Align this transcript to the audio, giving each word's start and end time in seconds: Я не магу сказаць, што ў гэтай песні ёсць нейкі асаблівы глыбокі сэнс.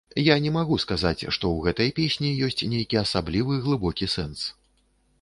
Я 0.27 0.35
не 0.45 0.51
магу 0.55 0.77
сказаць, 0.83 1.19
што 1.35 1.43
ў 1.51 1.67
гэтай 1.67 1.93
песні 2.01 2.33
ёсць 2.49 2.65
нейкі 2.75 3.01
асаблівы 3.05 3.63
глыбокі 3.67 4.13
сэнс. 4.19 4.53